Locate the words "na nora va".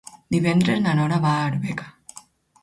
0.85-1.35